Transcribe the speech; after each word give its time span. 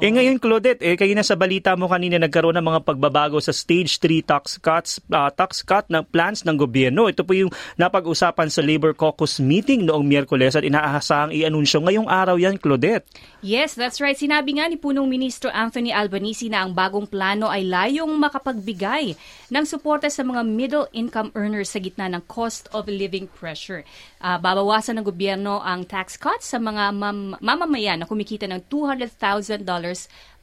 Eh 0.00 0.08
ngayon 0.08 0.40
Claudette, 0.40 0.80
eh 0.80 0.96
kayo 0.96 1.12
na 1.12 1.20
sa 1.20 1.36
balita 1.36 1.76
mo 1.76 1.84
kanina 1.84 2.16
nagkaroon 2.16 2.56
ng 2.56 2.64
mga 2.72 2.80
pagbabago 2.88 3.36
sa 3.36 3.52
stage 3.52 4.00
3 4.00 4.24
tax 4.24 4.56
cuts 4.56 4.96
uh, 5.12 5.28
tax 5.28 5.60
cut 5.60 5.84
ng 5.92 6.00
plans 6.08 6.40
ng 6.48 6.56
gobyerno. 6.56 7.04
Ito 7.04 7.20
po 7.20 7.36
yung 7.36 7.52
napag-usapan 7.76 8.48
sa 8.48 8.64
Labor 8.64 8.96
Caucus 8.96 9.44
meeting 9.44 9.84
noong 9.84 10.08
Miyerkules 10.08 10.56
at 10.56 10.64
inaasahang 10.64 11.36
i-anunsyo 11.36 11.84
ngayong 11.84 12.08
araw 12.08 12.40
yan 12.40 12.56
Claudette. 12.56 13.04
Yes, 13.44 13.76
that's 13.76 14.00
right. 14.00 14.16
Sinabi 14.16 14.56
nga 14.56 14.72
ni 14.72 14.80
punong 14.80 15.04
ministro 15.04 15.52
Anthony 15.52 15.92
Albanese 15.92 16.48
na 16.48 16.64
ang 16.64 16.72
bagong 16.72 17.04
plano 17.04 17.52
ay 17.52 17.68
layong 17.68 18.16
makapagbigay 18.16 19.12
ng 19.52 19.64
suporta 19.68 20.08
sa 20.08 20.24
mga 20.24 20.40
middle 20.48 20.88
income 20.96 21.28
earners 21.36 21.76
sa 21.76 21.80
gitna 21.80 22.08
ng 22.08 22.24
cost 22.24 22.72
of 22.72 22.88
living 22.88 23.28
pressure. 23.28 23.84
Uh, 24.16 24.40
babawasan 24.40 24.96
ng 24.96 25.04
gobyerno 25.04 25.60
ang 25.60 25.84
tax 25.84 26.16
cuts 26.16 26.56
sa 26.56 26.56
mga 26.56 26.88
mam- 26.96 27.36
mamamayan 27.36 28.00
na 28.00 28.08
kumikita 28.08 28.48
ng 28.48 28.64
$200,000 28.64 29.89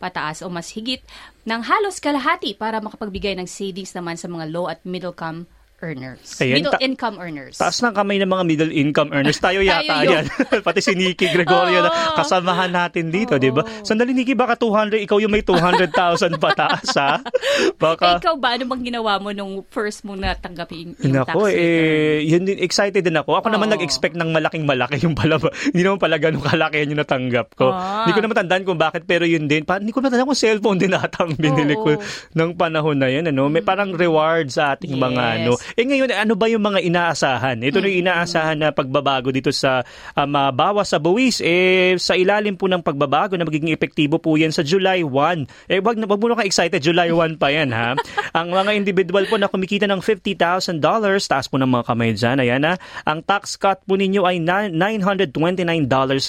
pataas 0.02 0.42
o 0.42 0.50
mas 0.50 0.74
higit 0.74 1.04
ng 1.46 1.62
halos 1.62 2.02
kalahati 2.02 2.55
para 2.55 2.82
makapagbigay 2.82 3.38
ng 3.38 3.46
savings 3.46 3.94
naman 3.94 4.18
sa 4.18 4.26
mga 4.26 4.50
low 4.50 4.66
at 4.66 4.82
middle 4.82 5.14
income 5.14 5.46
earners. 5.80 6.26
Ayan, 6.38 6.59
middle 6.59 6.73
ta- 6.73 6.81
income 6.81 7.16
earners. 7.17 7.55
Taas 7.55 7.77
ng 7.80 7.94
kamay 7.94 8.18
ng 8.18 8.26
mga 8.26 8.44
middle 8.44 8.73
income 8.73 9.09
earners. 9.12 9.38
Tayo 9.38 9.62
yata 9.62 10.02
Tayo 10.02 10.09
yan. 10.12 10.26
Pati 10.66 10.80
si 10.80 10.94
Nikki 10.94 11.30
Gregorio 11.30 11.80
na 11.80 11.90
Oo. 11.90 12.18
kasamahan 12.18 12.72
natin 12.72 13.09
dito, 13.09 13.38
di 13.38 13.49
ba? 13.49 13.62
Sandali 13.82 14.12
Nikki, 14.12 14.34
baka 14.34 14.55
200, 14.55 14.98
ikaw 14.99 15.18
yung 15.18 15.30
may 15.30 15.41
200,000 15.41 15.94
pataas 16.38 16.90
ha? 16.98 17.12
Eh, 17.58 17.73
Baka... 17.73 18.21
ikaw 18.21 18.38
ba, 18.38 18.54
ano 18.54 18.66
bang 18.68 18.84
ginawa 18.85 19.18
mo 19.18 19.30
nung 19.30 19.66
first 19.68 20.02
mo 20.02 20.13
natanggapin 20.13 20.94
yung 20.99 21.13
tax 21.16 21.30
Nako, 21.30 21.45
return? 21.45 21.58
eh, 21.58 22.18
yun 22.23 22.44
din, 22.44 22.57
excited 22.57 23.02
din 23.02 23.13
ako. 23.13 23.38
Ako 23.38 23.48
naman 23.49 23.70
Oo. 23.70 23.73
nag-expect 23.73 24.13
ng 24.13 24.30
malaking 24.30 24.66
malaki 24.66 25.02
yung 25.02 25.13
pala. 25.13 25.38
Hindi 25.71 25.82
naman 25.82 25.98
pala 25.98 26.18
ganun 26.18 26.41
kalaki 26.41 26.82
yun 26.82 26.94
yung 26.94 27.02
natanggap 27.02 27.54
ko. 27.54 27.70
Ah. 27.70 28.05
Hindi 28.05 28.13
ko 28.13 28.21
naman 28.23 28.35
tandaan 28.38 28.63
kung 28.63 28.77
bakit, 28.77 29.05
pero 29.05 29.26
yun 29.26 29.46
din. 29.46 29.62
Pa, 29.62 29.77
hindi 29.77 29.90
ko 29.90 30.02
naman 30.02 30.13
tandaan 30.13 30.30
kung 30.30 30.37
cellphone 30.40 30.77
din 30.77 30.93
ata 30.93 31.26
ang 31.26 31.34
binili 31.34 31.74
ko 31.74 31.98
Oo. 31.98 32.02
ng 32.34 32.49
panahon 32.54 32.98
na 32.98 33.09
yun. 33.09 33.26
Ano? 33.26 33.49
May 33.49 33.62
parang 33.62 33.93
reward 33.93 34.49
sa 34.49 34.74
ating 34.74 34.93
mga 34.93 35.24
Yes. 35.24 35.34
ano. 35.40 35.52
Eh 35.76 35.84
ngayon, 35.84 36.13
ano 36.15 36.34
ba 36.40 36.48
yung 36.48 36.63
mga 36.63 36.79
inaasahan? 36.85 37.60
Ito 37.60 37.84
na 37.84 37.87
yung 37.91 38.01
inaasahan 38.07 38.57
na 38.62 38.70
pagbabago 38.71 39.34
dito 39.34 39.51
sa 39.51 39.84
um, 40.15 40.32
ah, 40.37 40.54
bawas 40.54 40.93
sa 40.93 41.01
buwis. 41.01 41.43
Eh, 41.43 41.99
sa 41.99 42.15
ilalim 42.15 42.55
po 42.55 42.71
ng 42.71 42.79
pagbabago 42.79 43.35
na 43.35 43.43
magiging 43.43 43.74
epektibo 43.74 44.21
po 44.21 44.40
yan 44.40 44.55
sa 44.55 44.63
July 44.63 45.04
1. 45.04 45.68
Eh, 45.68 45.84
wag, 45.84 45.99
na- 45.99 46.07
wag 46.07 46.21
mo 46.21 46.32
na 46.32 46.40
ka 46.40 46.48
excited. 46.48 46.79
July 46.79 47.12
1 47.12 47.35
pa 47.35 47.51
yan, 47.51 47.74
ha? 47.76 47.98
ang 48.37 48.54
mga 48.54 48.71
individual 48.77 49.26
po 49.27 49.35
na 49.35 49.51
kumikita 49.51 49.90
ng 49.90 49.99
$50,000, 49.99 50.79
taas 51.27 51.49
po 51.51 51.59
ng 51.59 51.68
mga 51.68 51.84
kamay 51.90 52.12
dyan, 52.13 52.37
ayan 52.40 52.63
ha. 52.63 52.74
Ang 53.04 53.26
tax 53.26 53.57
cut 53.57 53.84
po 53.84 53.98
ninyo 53.98 54.24
ay 54.24 54.37
na- 54.40 54.71
$929 54.71 55.34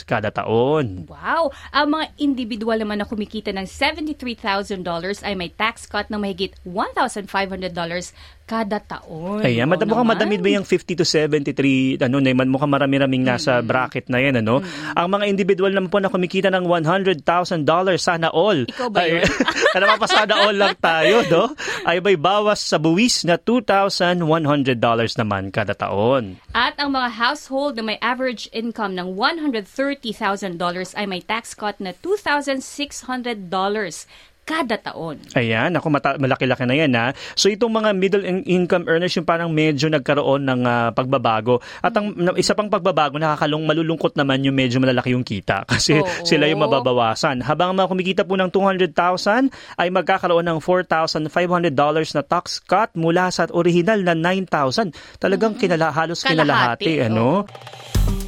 kada 0.09 0.33
taon. 0.33 1.07
Wow! 1.07 1.53
Ang 1.71 2.01
mga 2.01 2.05
individual 2.19 2.79
naman 2.81 2.99
na 3.03 3.07
kumikita 3.07 3.53
ng 3.53 3.69
$73,000 3.69 4.81
ay 5.23 5.35
may 5.37 5.51
tax 5.53 5.85
cut 5.85 6.09
ng 6.09 6.21
mahigit 6.21 6.57
$1,500 6.65 7.29
kada 8.49 8.81
taon. 8.81 9.45
Ayan, 9.45 9.69
madam, 9.69 9.93
mukhang 9.93 10.09
naman. 10.09 10.25
madamid 10.25 10.41
ba 10.41 10.49
yung 10.57 10.65
50 10.65 10.97
to 10.97 11.05
73, 11.05 12.01
ano 12.01 12.17
na 12.25 12.33
mukhang 12.33 12.73
marami-raming 12.73 13.21
nasa 13.21 13.61
bracket 13.61 14.09
na 14.09 14.25
yan, 14.25 14.41
ano? 14.41 14.65
Ang 14.97 15.09
mga 15.13 15.25
individual 15.29 15.77
naman 15.77 15.93
po 15.93 16.01
na 16.01 16.09
kumikita 16.09 16.49
ng 16.49 16.65
$100,000, 16.65 17.21
sana 18.01 18.33
all. 18.33 18.65
Ikaw 18.65 18.89
ba 18.89 19.05
Ay, 19.05 19.21
yun? 19.21 19.29
Pa, 19.99 20.07
sana 20.07 20.47
all 20.47 20.55
lang 20.55 20.79
tayo, 20.79 21.27
no? 21.27 21.51
Ay 21.83 21.99
may 21.99 22.15
bawas 22.15 22.63
sa 22.63 22.79
buwis 22.79 23.27
na 23.27 23.35
$2,100 23.35 24.23
naman 25.19 25.51
kada 25.51 25.75
taon. 25.75 26.39
At 26.55 26.79
ang 26.79 26.95
mga 26.95 27.19
household 27.19 27.75
na 27.75 27.83
may 27.83 27.99
average 27.99 28.47
income 28.55 28.95
ng 28.95 29.19
$130,000 29.19 30.15
ay 30.95 31.07
may 31.11 31.19
tax 31.19 31.59
cut 31.59 31.83
na 31.83 31.91
$2,600 31.99 32.63
kada 34.49 34.81
taon. 34.81 35.21
Ayan, 35.37 35.77
ako 35.77 35.93
mata- 35.93 36.17
malaki-laki 36.17 36.65
na 36.65 36.73
yan 36.73 36.97
ha. 36.97 37.13
So 37.37 37.53
itong 37.53 37.69
mga 37.69 37.93
middle 37.93 38.25
in- 38.25 38.49
income 38.49 38.89
earners 38.89 39.13
yung 39.13 39.29
parang 39.29 39.53
medyo 39.53 39.93
nagkaroon 39.93 40.49
ng 40.49 40.61
ah, 40.65 40.89
pagbabago. 40.97 41.61
At 41.85 41.93
ang 41.93 42.17
isa 42.41 42.57
pang 42.57 42.73
pagbabago 42.73 43.21
nakakalong 43.21 43.69
malulungkot 43.69 44.17
naman 44.17 44.41
yung 44.49 44.57
medyo 44.57 44.81
malalaki 44.81 45.13
yung 45.13 45.27
kita 45.27 45.65
kasi 45.73 46.01
Oo. 46.01 46.25
sila 46.25 46.49
yung 46.49 46.65
mababawasan. 46.65 47.45
Habang 47.45 47.77
ang 47.77 47.85
mga 47.85 47.91
kumikita 47.93 48.23
po 48.25 48.41
ng 48.41 48.49
200,000 48.49 49.53
ay 49.77 49.93
magkakaroon 49.93 50.49
ng 50.49 50.59
$4,500 50.65 51.29
na 52.17 52.23
tax 52.25 52.65
cut 52.65 52.97
mula 52.97 53.29
sa 53.29 53.45
original 53.53 54.01
na 54.01 54.17
9,000. 54.17 55.21
Talagang 55.21 55.61
kinala, 55.61 55.93
halos 55.93 56.25
Kalahati, 56.25 56.33
kinalahati. 56.33 56.93
Ano? 57.05 57.45
I-like, 57.45 58.28